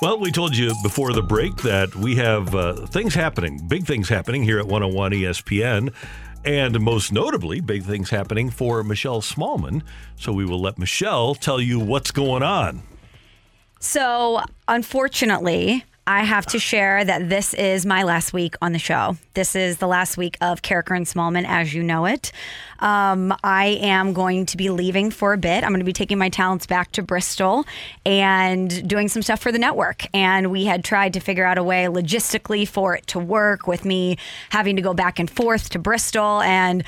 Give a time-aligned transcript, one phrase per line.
[0.00, 4.08] Well, we told you before the break that we have uh, things happening, big things
[4.08, 5.92] happening here at 101 ESPN,
[6.44, 9.82] and most notably, big things happening for Michelle Smallmon.
[10.14, 12.84] So we will let Michelle tell you what's going on.
[13.80, 19.18] So, unfortunately, I have to share that this is my last week on the show.
[19.34, 22.32] This is the last week of Karraker and Smallmon as you know it.
[22.78, 25.64] Um, I am going to be leaving for a bit.
[25.64, 27.66] I'm going to be taking my talents back to Bristol
[28.06, 30.06] and doing some stuff for the network.
[30.14, 33.84] And we had tried to figure out a way logistically for it to work with
[33.84, 34.16] me
[34.48, 36.84] having to go back and forth to Bristol and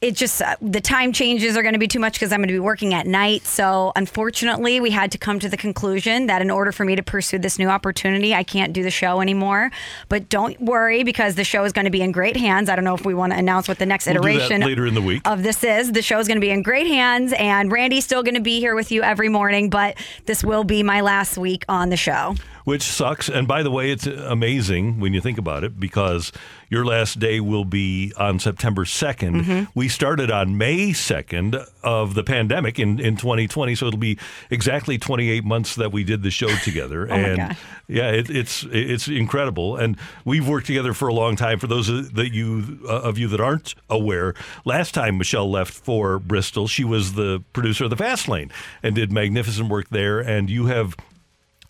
[0.00, 2.48] it just uh, the time changes are going to be too much because I'm going
[2.48, 3.42] to be working at night.
[3.44, 7.02] So unfortunately, we had to come to the conclusion that in order for me to
[7.02, 9.72] pursue this new opportunity, I can't do the show anymore.
[10.08, 12.68] But don't worry because the show is going to be in great hands.
[12.68, 14.94] I don't know if we want to announce what the next We'll iteration later in
[14.94, 15.22] the week.
[15.24, 15.90] of this is.
[15.90, 18.60] The show is going to be in great hands, and Randy's still going to be
[18.60, 19.68] here with you every morning.
[19.68, 19.96] But
[20.26, 22.36] this will be my last week on the show.
[22.68, 23.30] Which sucks.
[23.30, 26.32] And by the way, it's amazing when you think about it because
[26.68, 29.40] your last day will be on September 2nd.
[29.40, 29.64] Mm-hmm.
[29.74, 33.74] We started on May 2nd of the pandemic in, in 2020.
[33.74, 34.18] So it'll be
[34.50, 37.08] exactly 28 months that we did the show together.
[37.08, 39.76] Oh my and yeah, it, it's it's incredible.
[39.76, 41.58] And we've worked together for a long time.
[41.58, 44.34] For those that you uh, of you that aren't aware,
[44.66, 48.50] last time Michelle left for Bristol, she was the producer of the Fast Lane
[48.82, 50.18] and did magnificent work there.
[50.20, 50.96] And you have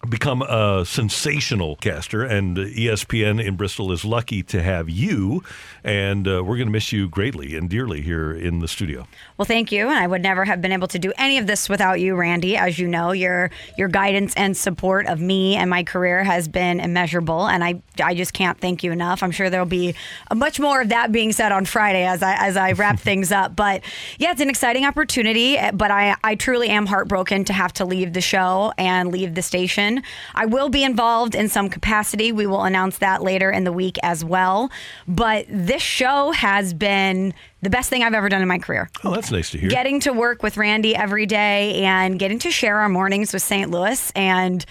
[0.08, 5.42] become a sensational caster, and ESPN in Bristol is lucky to have you.
[5.82, 9.08] And uh, we're going to miss you greatly and dearly here in the studio.
[9.36, 9.88] Well, thank you.
[9.88, 12.56] And I would never have been able to do any of this without you, Randy.
[12.56, 16.78] As you know, your your guidance and support of me and my career has been
[16.78, 19.22] immeasurable, and I I just can't thank you enough.
[19.22, 19.94] I'm sure there'll be
[20.32, 23.56] much more of that being said on Friday as I as I wrap things up.
[23.56, 23.82] But
[24.19, 25.58] yeah, it's an exciting opportunity.
[25.74, 29.42] But I I truly am heartbroken to have to leave the show and leave the
[29.42, 29.88] station.
[30.34, 32.33] I will be involved in some capacity.
[32.33, 34.70] We will announce that later in the week as well.
[35.06, 39.12] But this show has been the best thing I've ever done in my career Oh,
[39.15, 39.69] that's nice to hear.
[39.71, 43.71] getting to work with Randy every day and getting to share our mornings with St.
[43.71, 44.65] Louis and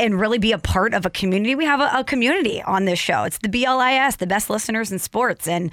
[0.00, 1.56] and really be a part of a community.
[1.56, 3.24] We have a, a community on this show.
[3.24, 5.72] It's the BLIS, the best listeners in sports, and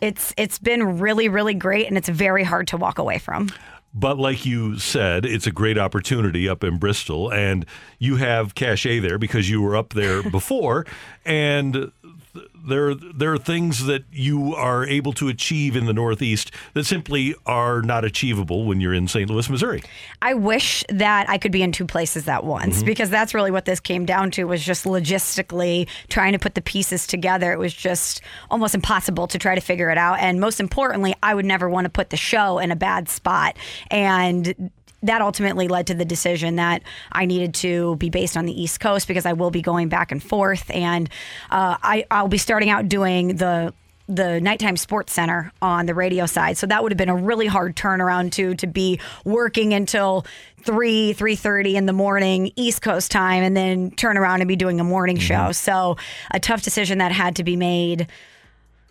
[0.00, 3.50] it's it's been really really great, and it's very hard to walk away from.
[3.92, 7.66] But like you said, it's a great opportunity up in Bristol, and
[7.98, 10.86] you have cachet there because you were up there before,
[11.24, 11.90] and
[12.32, 16.84] th- there there are things that you are able to achieve in the Northeast that
[16.84, 19.28] simply are not achievable when you're in St.
[19.28, 19.82] Louis, Missouri.
[20.22, 22.86] I wish that I could be in two places at once mm-hmm.
[22.86, 26.62] because that's really what this came down to was just logistically trying to put the
[26.62, 27.52] pieces together.
[27.52, 30.18] It was just almost impossible to try to figure it out.
[30.20, 33.56] And most importantly, I would never want to put the show in a bad spot.
[33.90, 34.70] And
[35.02, 38.80] that ultimately led to the decision that I needed to be based on the East
[38.80, 41.08] Coast because I will be going back and forth, and
[41.50, 43.72] uh, I, I'll be starting out doing the
[44.08, 46.58] the nighttime SportsCenter on the radio side.
[46.58, 50.26] So that would have been a really hard turnaround too to be working until
[50.62, 54.56] three, three thirty in the morning East Coast time and then turn around and be
[54.56, 55.52] doing a morning show.
[55.52, 55.96] So
[56.32, 58.08] a tough decision that had to be made.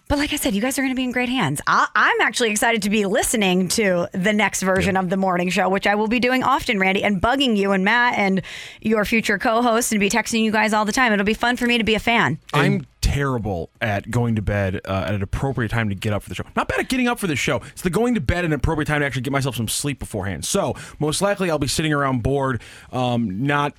[0.10, 1.62] But like I said, you guys are going to be in great hands.
[1.68, 5.70] I, I'm actually excited to be listening to the next version of the morning show,
[5.70, 8.42] which I will be doing often, Randy, and bugging you and Matt and
[8.82, 11.14] your future co-host and be texting you guys all the time.
[11.14, 12.40] It'll be fun for me to be a fan.
[12.56, 16.30] I'm terrible at going to bed uh, at an appropriate time to get up for
[16.30, 16.44] the show.
[16.56, 17.58] Not bad at getting up for the show.
[17.72, 20.00] It's the going to bed at an appropriate time to actually get myself some sleep
[20.00, 20.44] beforehand.
[20.44, 23.76] So most likely I'll be sitting around bored, um, not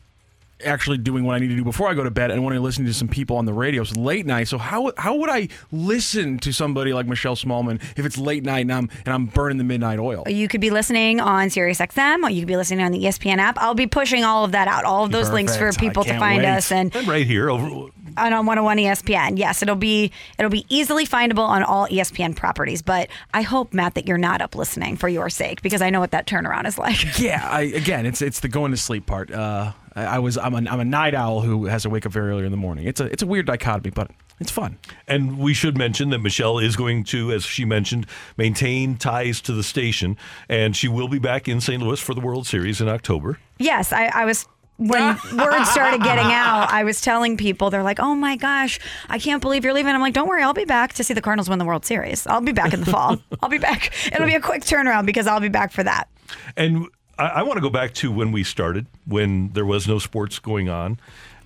[0.64, 2.58] actually doing what I need to do before I go to bed and when I
[2.58, 3.84] listen to some people on the radio.
[3.84, 4.48] So late night.
[4.48, 8.60] So how how would I listen to somebody like Michelle Smallmon if it's late night
[8.60, 10.24] and I'm and I'm burning the midnight oil?
[10.26, 13.58] You could be listening on SiriusXM, or you could be listening on the ESPN app.
[13.58, 16.42] I'll be pushing all of that out, all of those links for people to find
[16.42, 16.48] wait.
[16.48, 19.38] us, and, And right here, over and on 101 ESPN.
[19.38, 22.82] Yes, it'll be it'll be easily findable on all ESPN properties.
[22.82, 26.00] But I hope Matt that you're not up listening for your sake, because I know
[26.00, 27.18] what that turnaround is like.
[27.20, 29.30] Yeah, I, again, it's it's the going to sleep part.
[29.30, 32.12] Uh, I, I was I'm a, I'm a night owl who has to wake up
[32.12, 32.86] very early in the morning.
[32.86, 34.10] It's a it's a weird dichotomy, but
[34.40, 34.78] it's fun.
[35.06, 38.06] And we should mention that Michelle is going to, as she mentioned,
[38.38, 40.16] maintain ties to the station,
[40.48, 41.82] and she will be back in St.
[41.82, 43.38] Louis for the World Series in October.
[43.58, 44.46] Yes, I, I was.
[44.76, 49.18] When word started getting out, I was telling people, they're like, oh my gosh, I
[49.18, 49.94] can't believe you're leaving.
[49.94, 52.26] I'm like, don't worry, I'll be back to see the Cardinals win the World Series.
[52.26, 53.18] I'll be back in the fall.
[53.42, 53.92] I'll be back.
[54.10, 56.08] It'll be a quick turnaround because I'll be back for that.
[56.56, 56.88] And
[57.20, 60.38] I, I want to go back to when we started, when there was no sports
[60.38, 60.98] going on.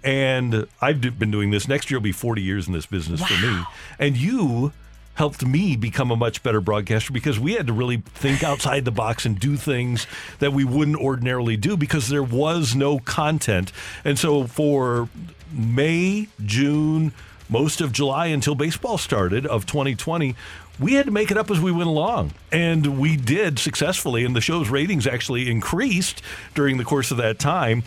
[0.03, 1.67] And I've d- been doing this.
[1.67, 3.63] Next year will be 40 years in this business for me.
[3.99, 4.73] And you
[5.15, 8.91] helped me become a much better broadcaster because we had to really think outside the
[8.91, 10.07] box and do things
[10.41, 13.73] that we wouldn't ordinarily do because there was no content.
[14.05, 15.09] And so for
[15.53, 17.13] May, June,
[17.49, 20.35] most of July until baseball started of 2020,
[20.81, 22.33] we had to make it up as we went along.
[22.51, 24.25] And we did successfully.
[24.25, 26.23] And the show's ratings actually increased
[26.55, 27.85] during the course of that time.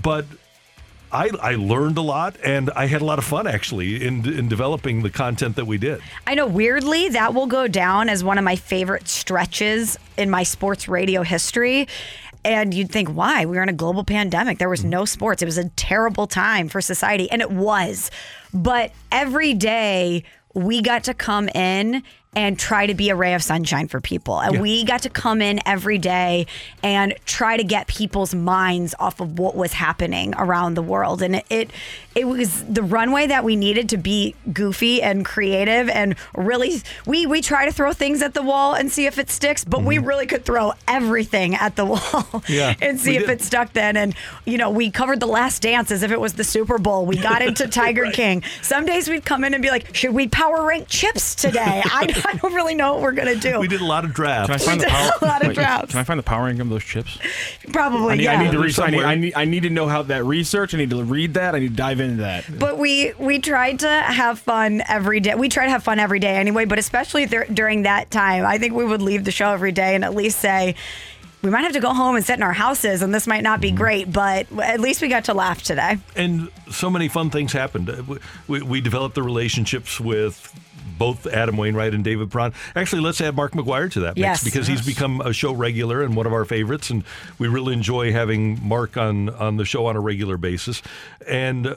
[0.00, 0.26] But
[1.12, 4.48] I, I learned a lot and I had a lot of fun actually in, in
[4.48, 6.00] developing the content that we did.
[6.26, 10.42] I know weirdly that will go down as one of my favorite stretches in my
[10.42, 11.86] sports radio history.
[12.44, 13.46] And you'd think, why?
[13.46, 14.58] We were in a global pandemic.
[14.58, 14.90] There was mm-hmm.
[14.90, 15.40] no sports.
[15.40, 17.30] It was a terrible time for society.
[17.30, 18.10] And it was.
[18.52, 22.02] But every day we got to come in
[22.36, 24.40] and try to be a ray of sunshine for people.
[24.40, 24.60] And Yeah.
[24.60, 26.46] we got to come in every day
[26.82, 31.22] and try to get people's minds off of what was happening around the world.
[31.22, 31.70] And it it,
[32.14, 37.26] it was the runway that we needed to be goofy and creative and really we
[37.26, 39.98] we try to throw things at the wall and see if it sticks, but we
[39.98, 42.52] really could throw everything at the wall Mm-hmm.
[42.52, 43.30] Yeah, and see if did.
[43.30, 43.96] it stuck then.
[43.96, 44.14] And
[44.44, 47.06] you know, we covered the last dance as if it was the Super Bowl.
[47.06, 48.42] We got into Tiger King.
[48.62, 51.60] Some days we'd come in and be like, should we power rank chips today?
[51.84, 53.58] I, I don't really know what we're gonna do.
[53.60, 54.46] We did a lot of drafts.
[54.48, 55.10] Can I find We the power?
[55.20, 55.90] a lot of wait, drafts.
[55.92, 57.18] Can I find the power ranking of those chips?
[57.72, 58.32] Probably, I need, yeah.
[58.38, 58.84] I need to research.
[58.86, 59.02] I need.
[59.02, 59.32] I need.
[59.34, 60.74] I need to know how that research.
[60.74, 61.54] I need to read that.
[61.54, 62.44] I need to dive into that.
[62.58, 65.34] But we we tried to have fun every day.
[65.34, 68.58] We try to have fun every day anyway, but especially dur- during that time, I
[68.58, 70.74] think we would leave the show every day and at least say.
[71.42, 73.60] We might have to go home and sit in our houses, and this might not
[73.60, 75.98] be great, but at least we got to laugh today.
[76.16, 77.90] and so many fun things happened.
[77.90, 78.18] Uh, we-
[78.48, 80.50] We, we developed the relationships with
[80.96, 82.54] both Adam Wainwright and David Perron.
[82.74, 84.44] Actually, let's add Mark McGwire to that mix Yes.
[84.44, 87.04] because he's become a show regular and one of our favorites, and
[87.38, 90.80] we really enjoy having Mark on on the show on a regular basis.
[91.28, 91.76] And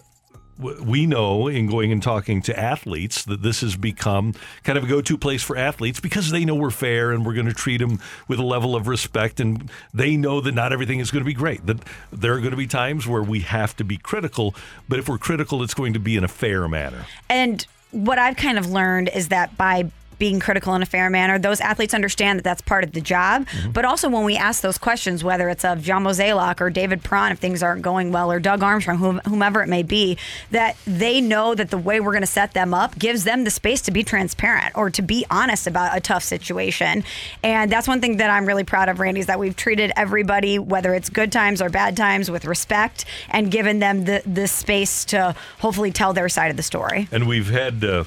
[0.59, 4.33] we know in going and talking to athletes that this has become
[4.63, 7.47] kind of a go-to place for athletes because they know we're fair and we're going
[7.47, 11.11] to treat them with a level of respect and they know that not everything is
[11.11, 11.65] going to be great.
[11.65, 11.77] That
[12.11, 14.55] there are going to be times where we have to be critical
[14.89, 17.05] but if we're critical it's going to be in a fair manner.
[17.29, 21.39] And what I've kind of learned is that by being critical in a fair manner,
[21.39, 23.47] those athletes understand that that's part of the job.
[23.71, 27.31] But also, when we ask those questions, whether it's of John Mozeliak or David Perron,
[27.31, 30.17] if things aren't going well, or Doug Armstrong, whomever it may be,
[30.51, 33.51] that they know that the way we're going to set them up gives them the
[33.51, 37.03] space to be transparent or to be honest about a tough situation.
[37.43, 40.59] And that's one thing that I'm really proud of, Randy, is that we've treated everybody,
[40.59, 45.05] whether it's good times or bad times, with respect and given them the, the space
[45.05, 47.07] to hopefully tell their side of the story.
[47.11, 48.03] and we've had uh,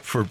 [0.00, 0.24] for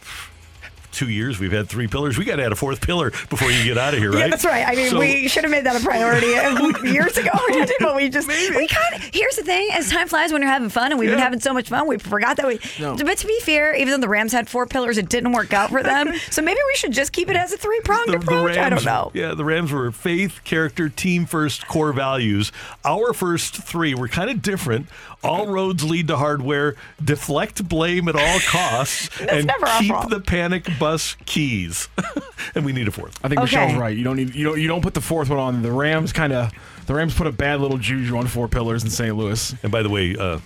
[0.92, 3.64] two years we've had three pillars we got to add a fourth pillar before you
[3.64, 4.68] get out of here right Yeah, that's right.
[4.68, 6.28] I mean, So- we should have made that a priority
[6.92, 7.32] years ago,
[7.80, 9.10] but we just we kind of.
[9.14, 11.54] Here's the thing: as time flies, when you're having fun, and we've been having so
[11.54, 12.60] much fun, we forgot that we.
[12.80, 12.96] No.
[12.96, 15.70] But to be fair, even though the Rams had four pillars, it didn't work out
[15.70, 16.14] for them.
[16.30, 18.58] so maybe we should just keep it as a three pronged approach.
[18.58, 19.12] I don't know.
[19.14, 22.52] Yeah, the Rams were faith, character, team first, core values.
[22.86, 24.88] Our first three were kind of different.
[25.24, 26.76] All roads lead to hardware.
[27.04, 31.90] Deflect blame at all costs, and never keep the panic bus keys.
[32.56, 33.18] and we need a fourth.
[33.24, 33.56] I think Okay.
[33.58, 33.96] Michelle's right.
[33.96, 34.34] You don't need.
[34.34, 34.60] You don't.
[34.60, 35.62] You don't put the fourth one on.
[35.62, 36.52] The Rams kind of.
[36.88, 39.16] The Rams put a bad little juju on four pillars in St.
[39.16, 39.54] Louis.
[39.64, 40.40] And by the way, uh,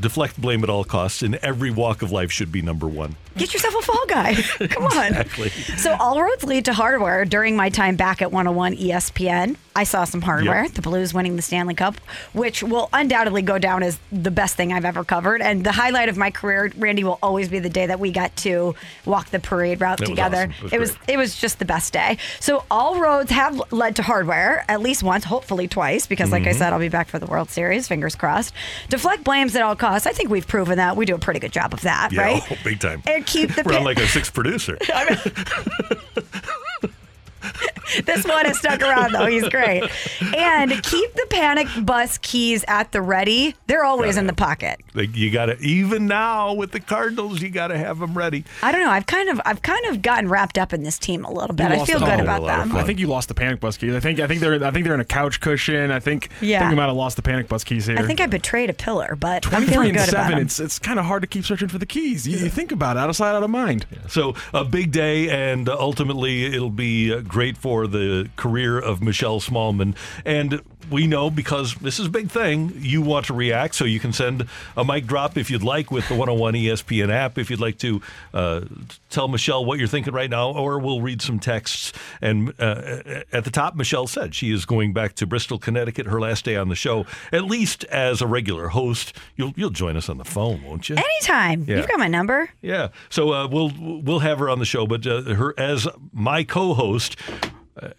[0.00, 3.16] deflect blame at all costs in every walk of life should be number one.
[3.36, 4.34] Get yourself a fall guy.
[4.68, 5.06] Come on.
[5.14, 5.50] Exactly.
[5.76, 7.24] So all roads lead to hardware.
[7.24, 10.64] During my time back at 101 ESPN, I saw some hardware.
[10.64, 10.72] Yep.
[10.72, 11.94] The Blues winning the Stanley Cup,
[12.32, 15.40] which will undoubtedly go down as the best thing I've ever covered.
[15.42, 18.34] And the highlight of my career, Randy, will always be the day that we got
[18.38, 18.74] to
[19.06, 20.52] walk the parade route That was together.
[20.64, 20.70] awesome.
[20.72, 22.18] It was it was it was just the best day.
[22.40, 26.46] So all roads have led to hardware at least once, hopefully twice, because like I
[26.50, 26.58] Mm-hmm.
[26.58, 27.86] said, I'll be back for the World Series.
[27.86, 28.52] Fingers crossed.
[28.88, 29.89] Deflect blames at all costs.
[29.92, 32.42] I think we've proven that we do a pretty good job of that, Yeah, right?
[32.50, 33.02] oh, big time.
[33.06, 34.78] And keep the We're on like a sixth producer.
[38.10, 39.26] This one has stuck around though.
[39.26, 39.84] He's great.
[40.36, 43.54] And keep the panic bus keys at the ready.
[43.66, 44.80] They're always in the pocket.
[44.94, 48.44] Like, you got to even now with the Cardinals, you got to have them ready.
[48.62, 48.90] I don't know.
[48.90, 51.70] I've kind of I've kind of gotten wrapped up in this team a little bit.
[51.70, 52.76] You I feel good about a lot of them.
[52.76, 53.94] I think you lost the panic bus keys.
[53.94, 54.18] I think.
[54.20, 54.62] I think they're.
[54.64, 55.90] I think they're in a couch cushion.
[55.90, 56.30] I think.
[56.40, 56.58] Yeah.
[56.58, 57.98] I think you might have lost the panic bus keys here.
[57.98, 60.38] I think I betrayed a pillar, but I'm Twenty-three feeling and good about seven.
[60.38, 60.46] them.
[60.46, 62.26] It's it's kind of hard to keep searching for the keys.
[62.26, 63.86] You, you think about it, out of sight, out of mind.
[64.08, 69.02] So a big day, and ultimately it'll be uh, great for for the career of
[69.02, 69.96] Michelle Smallmon.
[70.26, 70.60] And
[70.90, 74.12] we know because this is a big thing, you want to react, so you can
[74.12, 74.46] send
[74.76, 77.38] a mic drop if you'd like with the 101 ESPN app.
[77.38, 78.02] If you'd like to
[78.34, 78.62] uh,
[79.08, 81.92] tell Michelle what you're thinking right now, or we'll read some texts.
[82.20, 86.20] And uh, at the top, Michelle said she is going back to Bristol, Connecticut, her
[86.20, 89.14] last day on the show, at least as a regular host.
[89.36, 90.96] You'll you'll join us on the phone, won't you?
[90.96, 91.64] Anytime.
[91.66, 91.78] Yeah.
[91.78, 92.50] You've got my number.
[92.60, 92.88] Yeah.
[93.08, 97.16] So uh, we'll we'll have her on the show, but uh, her as my co-host.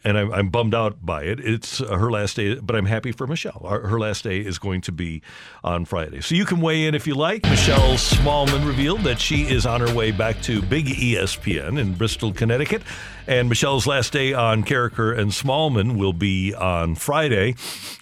[0.04, 1.40] And I'm, I'm bummed out by it.
[1.40, 3.66] It's her last day, but I'm happy for Michelle.
[3.68, 5.22] Her, last day is going to be
[5.64, 6.22] on Friday.
[6.22, 7.44] So you can weigh in if you like.
[7.44, 12.34] Michelle Smallmon revealed that she is on her way back to Big ESPN in Bristol,
[12.34, 12.82] Connecticut.
[13.28, 17.56] And Michelle's last day on Karraker and Smallmon will be on Friday.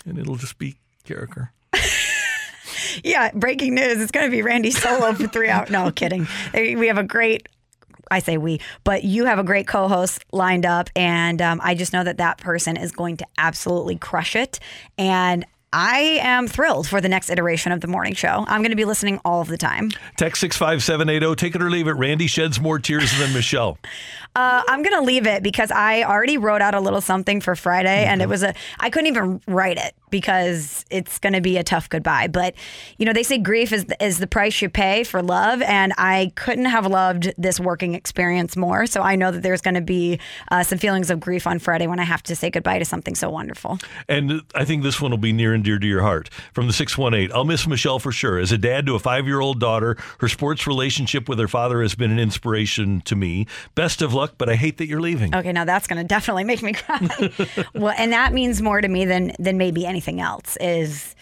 [0.06, 1.50] And it'll just be Karraker.
[3.04, 4.02] Yeah, breaking news.
[4.02, 5.70] It's going to be Randy Solo for three hours.
[5.70, 6.28] No, kidding.
[6.54, 7.48] We have a great.
[8.12, 11.94] I say we, but you have a great co-host lined up, and um, I just
[11.94, 14.60] know that that person is going to absolutely crush it.
[14.98, 18.44] And I am thrilled for the next iteration of the morning show.
[18.48, 19.92] I'm going to be listening all of the time.
[20.18, 21.36] Text 65780.
[21.36, 21.92] Take it or leave it.
[21.92, 23.78] Randy sheds more tears than Michelle.
[24.36, 28.06] Uh, I'm gonna leave it because I already wrote out a little something for Friday,
[28.06, 28.30] and it Mm-hmm.
[28.30, 28.54] was a.
[28.80, 32.28] I couldn't even write it because it's gonna be a tough goodbye.
[32.28, 32.56] But
[32.98, 36.32] you know, they say grief is is the price you pay for love, and I
[36.36, 38.86] couldn't have loved this working experience more.
[38.86, 40.20] So I know that there's gonna be
[40.52, 43.16] uh, some feelings of grief on Friday when I have to say goodbye to something
[43.16, 43.80] so wonderful.
[44.08, 46.30] And I think this one will be near and dear to your heart.
[46.54, 48.40] From the 618, I'll miss Michelle for sure.
[48.40, 51.82] As a dad to a five year old daughter, her sports relationship with her father
[51.82, 53.48] has been an inspiration to me.
[53.76, 55.36] Best of luck, but I hate that you're leaving.
[55.36, 57.00] Okay, now that's going to definitely make me cry.
[57.76, 60.58] well, and that means more to me than than maybe anything else.
[60.60, 61.16] Is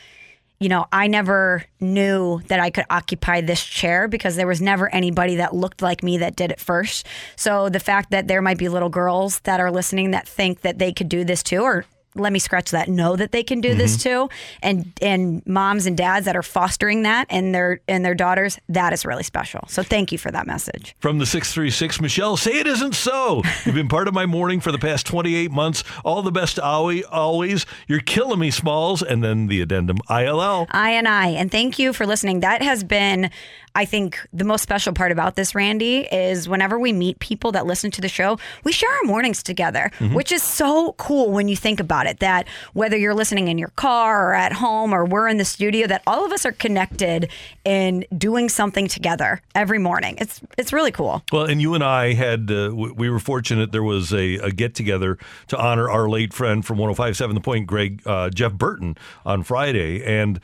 [0.59, 4.93] you know, I never knew that I could occupy this chair because there was never
[4.93, 7.05] anybody that looked like me that did it first.
[7.35, 10.79] So the fact that there might be little girls that are listening that think that
[10.79, 11.85] they could do this too, or
[12.19, 14.27] let me scratch that know that they can do this mm-hmm.
[14.27, 14.29] too
[14.61, 18.93] and and moms and dads that are fostering that and their and their daughters that
[18.93, 22.67] is really special so thank you for that message From the 636, Michelle, say it
[22.67, 23.43] isn't so.
[23.65, 25.83] You've been part of my morning for the past 28 months.
[26.03, 27.03] All the best, always.
[27.05, 27.65] always.
[27.87, 29.03] You're killing me, Smalls.
[29.03, 30.67] And then the addendum, ILL.
[30.71, 31.27] I and I.
[31.27, 32.39] And thank you for listening.
[32.39, 33.29] That has been,
[33.77, 37.67] I think, the most special part about this, Randy, is whenever we meet people that
[37.67, 41.55] listen to the show, we share our mornings together, which is so cool when you
[41.55, 42.19] think about it.
[42.19, 45.85] That whether you're listening in your car or at home or we're in the studio,
[45.85, 47.29] that all of us are connected
[47.65, 50.17] in doing something together every morning.
[50.17, 51.21] It's it's really cool.
[51.31, 54.73] Well, and you and I had, uh, we were fortunate there was a, a get
[54.73, 55.19] together
[55.49, 60.03] to honor our late friend from 1057 The Point, Greg, uh, Jeff Burton, on Friday.
[60.03, 60.39] And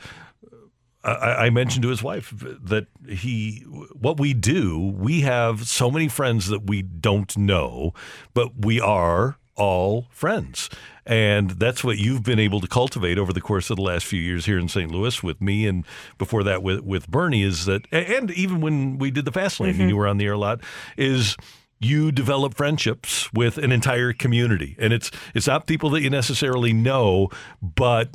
[1.04, 3.60] I, I mentioned to his wife that he,
[3.92, 7.92] what we do, we have so many friends that we don't know,
[8.32, 10.70] but we are all friends.
[11.06, 14.20] And that's what you've been able to cultivate over the course of the last few
[14.20, 14.90] years here in St.
[14.90, 15.84] Louis with me and
[16.16, 19.70] before that with, with Bernie is that, and even when we did the fast lane
[19.70, 19.88] and mm-hmm.
[19.90, 20.60] you were on the air a lot,
[20.96, 21.36] is
[21.78, 24.74] you develop friendships with an entire community.
[24.78, 27.28] And it's, it's not people that you necessarily know,
[27.60, 28.08] but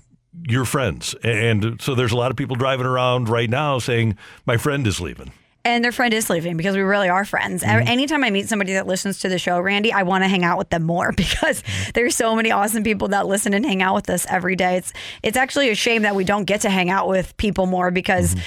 [0.48, 1.16] your friends.
[1.24, 5.00] And so there's a lot of people driving around right now saying, my friend is
[5.00, 5.32] leaving.
[5.66, 7.64] And their friend is leaving because we really are friends.
[7.64, 10.58] Anytime I meet somebody that listens to the show, Randy, I want to hang out
[10.58, 14.10] with them more because there's so many awesome people that listen and hang out with
[14.10, 14.78] us every day.
[14.78, 17.92] It's it's actually a shame that we don't get to hang out with people more
[17.92, 18.38] because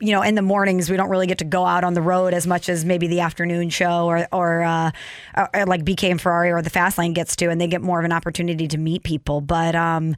[0.00, 2.32] you know in the mornings we don't really get to go out on the road
[2.32, 4.90] as much as maybe the afternoon show or or, uh,
[5.36, 7.82] or, or like BK and Ferrari or the Fast Lane gets to, and they get
[7.82, 9.42] more of an opportunity to meet people.
[9.42, 10.16] But um,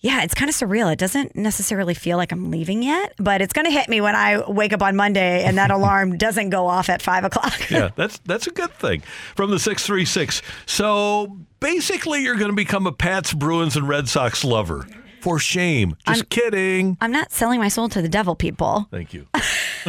[0.00, 0.92] yeah, it's kind of surreal.
[0.92, 4.14] It doesn't necessarily feel like I'm leaving yet, but it's going to hit me when
[4.14, 7.70] I wake up on Monday and that alarm doesn't go off at five o'clock.
[7.70, 9.02] Yeah, that's that's a good thing.
[9.34, 10.42] From the 636.
[10.66, 14.86] So basically, you're going to become a Pats, Bruins, and Red Sox lover.
[15.20, 15.96] For shame.
[16.06, 16.96] Just kidding.
[17.00, 18.86] I'm not selling my soul to the devil, people.
[18.92, 19.26] Thank you.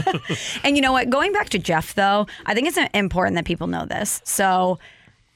[0.64, 1.10] And you know what?
[1.10, 4.22] Going back to Jeff, though, I think it's important that people know this.
[4.24, 4.80] So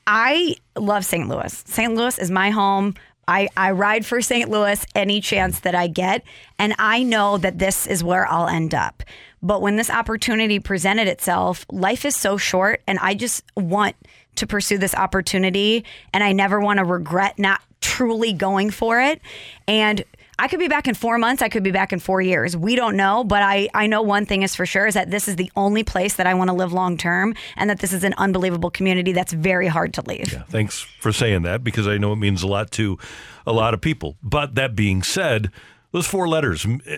[0.07, 1.27] I love St.
[1.27, 1.63] Louis.
[1.67, 1.93] St.
[1.93, 2.95] Louis is my home.
[3.31, 4.49] I, I ride for St.
[4.49, 6.23] Louis any chance that I get.
[6.59, 9.03] And I know that this is where I'll end up.
[9.41, 12.81] But when this opportunity presented itself, life is so short.
[12.87, 13.95] And I just want
[14.35, 15.85] to pursue this opportunity.
[16.13, 19.21] And I never want to regret not truly going for it.
[19.65, 20.03] And
[20.39, 21.41] I could be back in four months.
[21.41, 22.57] I could be back in four years.
[22.57, 25.27] We don't know, but I, I know one thing is for sure is that this
[25.27, 28.03] is the only place that I want to live long term and that this is
[28.03, 30.31] an unbelievable community that's very hard to leave.
[30.33, 32.97] Yeah, thanks for saying that because I know it means a lot to
[33.45, 34.17] a lot of people.
[34.23, 35.51] But that being said,
[35.91, 36.97] those four letters, m- eh,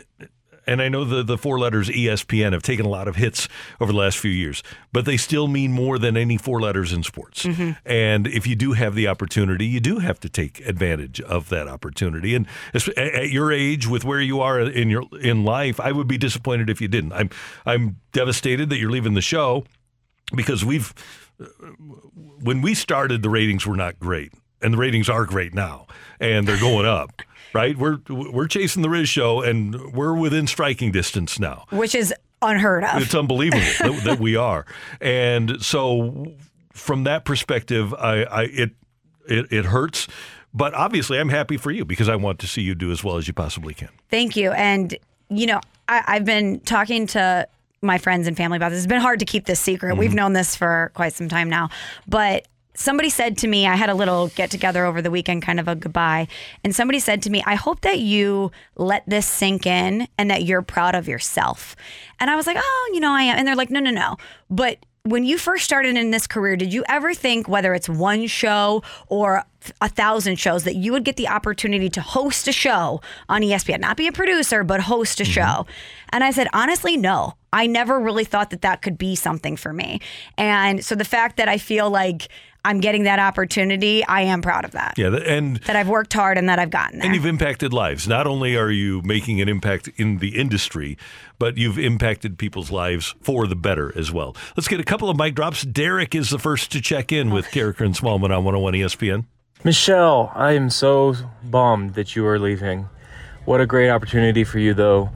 [0.66, 3.48] and I know the, the four letters ESPN have taken a lot of hits
[3.80, 7.04] over the last few years, but they still mean more than any four letters in
[7.04, 7.44] sports.
[7.44, 7.72] Mm-hmm.
[7.86, 11.68] And if you do have the opportunity, you do have to take advantage of that
[11.68, 12.36] opportunity.
[12.36, 16.08] And at at your age, with where you are in your in life, I would
[16.08, 17.14] be disappointed if you didn't.
[17.14, 17.30] I'm
[17.66, 19.66] I'm devastated that you're leaving the show
[20.36, 20.94] because we've
[22.42, 25.88] when we started, the ratings were not great, and the ratings are great now,
[26.20, 27.22] and they're going up.
[27.54, 31.66] Right, we're we're chasing the Rizz show, and we're within striking distance now.
[31.70, 33.02] which is unheard of.
[33.02, 34.66] It's unbelievable that, that we are,
[35.00, 36.34] and so
[36.74, 38.72] from that perspective, I, I it,
[39.28, 40.08] it it hurts,
[40.54, 43.18] but obviously I'm happy for you because I want to see you do as well
[43.18, 43.90] as you possibly can.
[44.10, 44.52] Thank you.
[44.52, 44.98] And,
[45.30, 47.48] you know, I, I've been talking to
[47.82, 48.80] my friends and family about this.
[48.80, 49.92] It's been hard to keep this secret.
[49.92, 50.00] Mm-hmm.
[50.00, 51.70] We've known this for quite some time now.
[52.08, 55.60] But somebody said to me, I had a little get together over the weekend, kind
[55.60, 56.28] of a goodbye.
[56.64, 60.44] And somebody said to me, I hope that you let this sink in and that
[60.44, 61.76] you're proud of yourself.
[62.20, 63.38] And I was like, oh, you know, I am.
[63.38, 64.18] And they're like, no, no, no.
[64.50, 68.26] But when you first started in this career, did you ever think, whether it's one
[68.28, 69.44] show or
[69.82, 73.82] a thousand shows, that you would get the opportunity to host a show on ESPN?
[73.82, 75.32] Not be a producer, but host a mm-hmm.
[75.32, 75.66] show.
[76.10, 77.34] And I said, honestly, no.
[77.52, 80.00] I never really thought that that could be something for me.
[80.38, 82.30] And so the fact that I feel like
[82.66, 84.94] I'm getting that opportunity, I am proud of that.
[84.98, 87.06] Yeah, and That I've worked hard and that I've gotten there.
[87.06, 88.08] And you've impacted lives.
[88.08, 90.98] Not only are you making an impact in the industry,
[91.40, 94.34] but you've impacted people's lives for the better as well.
[94.56, 95.64] Let's get a couple of mic drops.
[95.64, 99.26] Derek is the first to check in with Karraker and Smallmon on 101 ESPN.
[99.66, 102.88] Michelle, I am so bummed that you are leaving.
[103.46, 105.10] What a great opportunity for you, though.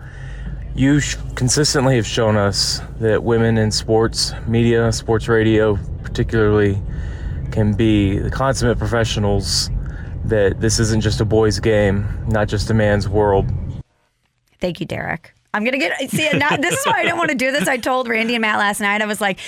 [0.75, 6.82] You sh- consistently have shown us that women in sports media, sports radio, particularly,
[7.51, 9.70] can be the consummate professionals.
[10.25, 13.50] That this isn't just a boy's game, not just a man's world.
[14.60, 15.34] Thank you, Derek.
[15.54, 16.30] I'm gonna get see.
[16.34, 17.68] Now, this is why I didn't want to do this.
[17.68, 19.01] I told Randy and Matt last night.
[19.01, 19.39] I was like,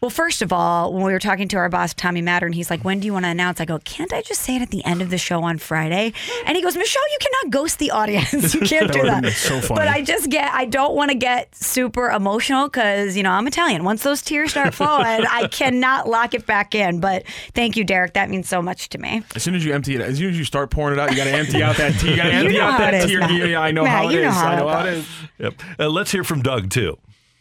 [0.00, 2.82] well, first of all, when we were talking to our boss Tommy Mattern, he's like,
[2.84, 4.84] "When do you want to announce?" I go, "Can't I just say it at the
[4.84, 6.12] end of the show on Friday?"
[6.46, 8.54] And he goes, "Michelle, you cannot ghost the audience.
[8.54, 9.78] You can't That do would've that." so funny.
[9.80, 13.46] But I just get, I don't want to get super emotional because you know I'm
[13.46, 13.84] Italian.
[13.84, 17.00] Once those tears start flowing, I cannot lock it back in.
[17.00, 18.14] But thank you, Derek.
[18.14, 19.22] That means so much to me.
[19.34, 21.16] As soon as you empty it, as soon as you start pouring it out, you
[21.16, 22.10] got to empty out that tea.
[22.10, 23.20] You got to empty know out how it tear.
[23.20, 23.30] Matt.
[23.32, 24.34] Yeah, yeah, I know Matt, how it you know is.
[24.34, 24.98] how I know how it goes.
[24.98, 25.08] is.
[25.38, 25.54] Yep.
[25.78, 26.96] Uh, let's hear from Doug, too.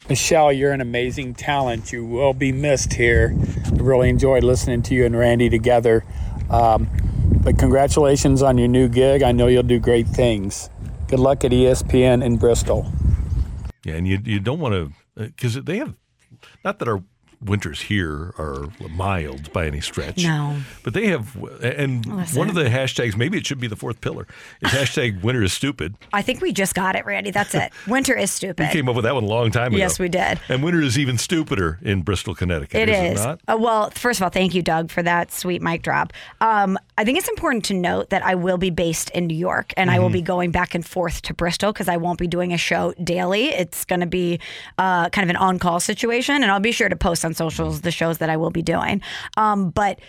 [0.10, 1.94] Michelle, you're an amazing talent.
[1.94, 3.36] You will be missed here.
[3.66, 6.04] I really enjoyed listening to you and Randy together.
[6.50, 6.89] Um,
[7.44, 9.22] but congratulations on your new gig.
[9.22, 10.72] I know you'll do great things.
[11.08, 12.92] Good luck at ESPN in Bristol.
[13.86, 15.93] Yeah, and you, you don't want to, because they have,
[16.65, 17.04] not that our
[17.43, 20.23] winters here are mild by any stretch.
[20.23, 20.58] No.
[20.84, 24.28] But they have, and one of the hashtags, maybe it should be the fourth pillar,
[24.62, 25.95] is hashtag winter is stupid.
[26.13, 27.32] I think we just got it, Randy.
[27.32, 27.71] That's it.
[27.88, 28.67] Winter is stupid.
[28.67, 29.78] We came up with that one a long time ago.
[29.78, 30.39] Yes, we did.
[30.49, 32.80] And winter is even stupider in Bristol, Connecticut.
[32.80, 33.25] It is is.
[33.25, 33.39] It?
[33.47, 36.13] Uh, well, first of all, thank you, Doug, for that sweet mic drop.
[36.41, 39.73] Um, I think it's important to note that I will be based in New York
[39.78, 39.95] and Mm-hmm.
[39.95, 42.58] I will be going back and forth to Bristol because I won't be doing a
[42.58, 43.47] show daily.
[43.47, 44.39] It's going to be
[44.78, 46.36] uh, kind of an on call situation.
[46.43, 49.02] And I'll be sure to post on socials the shows that I will be doing.
[49.38, 50.00] Um, but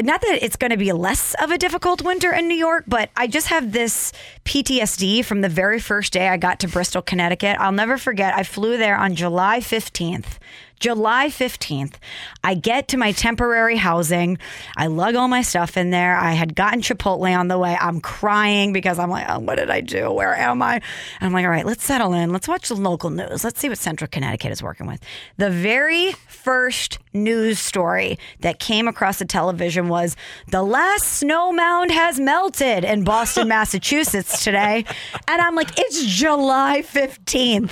[0.00, 3.10] not that it's going to be less of a difficult winter in New York, but
[3.16, 4.12] I just have this
[4.44, 7.56] PTSD from the very first day I got to Bristol, Connecticut.
[7.60, 8.34] I'll never forget.
[8.34, 10.38] I flew there on July 15th.
[10.80, 11.94] July 15th,
[12.42, 14.38] I get to my temporary housing.
[14.76, 16.16] I lug all my stuff in there.
[16.16, 17.76] I had gotten Chipotle on the way.
[17.80, 20.12] I'm crying because I'm like, oh, what did I do?
[20.12, 20.74] Where am I?
[20.74, 20.82] And
[21.20, 22.32] I'm like, all right, let's settle in.
[22.32, 23.44] Let's watch the local news.
[23.44, 25.00] Let's see what Central Connecticut is working with.
[25.36, 30.16] The very first news story that came across the television was
[30.48, 34.84] the last snow mound has melted in Boston, Massachusetts today.
[35.28, 37.70] And I'm like, it's July 15th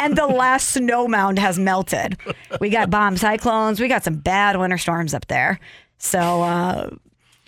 [0.00, 2.16] and the last snow mound has melted.
[2.60, 3.80] We got bomb cyclones.
[3.80, 5.58] We got some bad winter storms up there.
[5.98, 6.90] So, uh,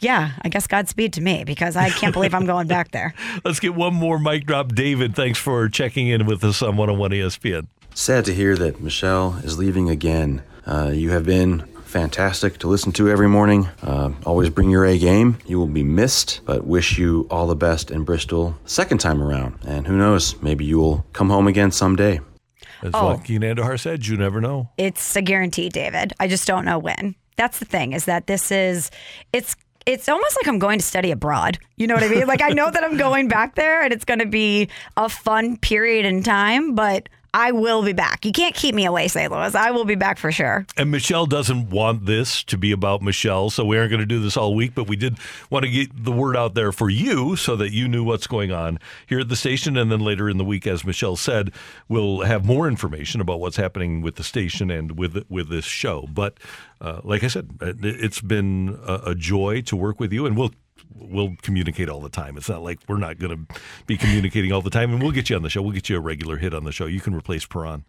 [0.00, 3.14] yeah, I guess Godspeed to me because I can't believe I'm going back there.
[3.44, 4.74] Let's get one more mic drop.
[4.74, 7.66] David, thanks for checking in with us on 101 ESPN.
[7.94, 10.42] Sad to hear that Michelle is leaving again.
[10.66, 13.68] Uh, you have been fantastic to listen to every morning.
[13.82, 15.38] Uh, always bring your A game.
[15.46, 19.58] You will be missed, but wish you all the best in Bristol second time around.
[19.66, 22.20] And who knows, maybe you will come home again someday.
[22.82, 23.06] As Oh.
[23.08, 24.70] Joaquin Andujar said, you never know.
[24.76, 26.12] It's a guarantee, David.
[26.20, 27.14] I just don't know when.
[27.36, 28.90] That's the thing is that this is
[29.32, 31.58] it's it's almost like I'm going to study abroad.
[31.76, 32.26] You know what I mean?
[32.26, 35.56] like I know that I'm going back there and it's going to be a fun
[35.58, 38.24] period in time, but I will be back.
[38.24, 39.30] You can't keep me away, St.
[39.30, 39.54] Louis.
[39.54, 40.64] I will be back for sure.
[40.78, 44.20] And Michelle doesn't want this to be about Michelle, so we aren't going to do
[44.20, 45.18] this all week, but we did
[45.50, 48.52] want to get the word out there for you so that you knew what's going
[48.52, 49.76] on here at the station.
[49.76, 51.52] And then later in the week, as Michelle said,
[51.88, 56.08] we'll have more information about what's happening with the station and with with this show.
[56.10, 56.38] But
[56.80, 60.38] uh, like I said, it- it's been a, a joy to work with you, and
[60.38, 60.52] we'll
[60.94, 62.36] we'll communicate all the time.
[62.36, 65.30] It's not like we're not going to be communicating all the time, and we'll get
[65.30, 65.62] you on the show.
[65.62, 66.86] We'll get you a regular hit on the show.
[66.86, 67.84] You can replace Perron.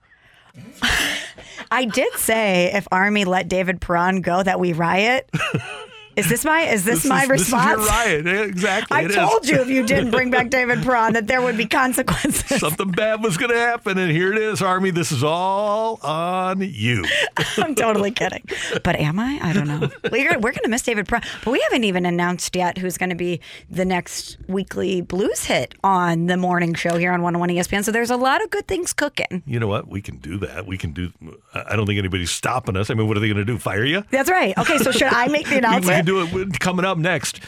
[1.71, 5.29] I did say if Army let David Perron go that we riot.
[6.17, 7.77] Is this my is this, my is, response?
[7.77, 8.49] This is your riot.
[8.49, 8.97] Exactly.
[8.97, 9.15] I it is.
[9.15, 12.59] told you if you didn't bring back David Perron that there would be consequences.
[12.59, 14.89] Something bad was going to happen, and here it is, Army.
[14.89, 17.05] This is all on you.
[17.57, 18.43] I'm totally kidding.
[18.83, 19.39] But am I?
[19.43, 19.89] I don't know.
[20.11, 21.23] We're, we're going to miss David Perron.
[21.45, 25.75] But we haven't even announced yet who's going to be the next weekly blues hit
[25.83, 27.83] on the morning show here on 101 ESPN.
[27.83, 29.43] So there's a lot of good things cooking.
[29.45, 29.87] You know what?
[29.87, 30.65] We can do that.
[30.65, 31.11] We can do.
[31.53, 32.89] I don't think anybody's stopping us.
[32.89, 33.59] I mean, what are they going to do?
[33.59, 34.03] Fire you?
[34.09, 34.57] That's right.
[34.57, 36.06] Okay, so should I make the announcement?
[36.07, 37.41] Do it coming up next.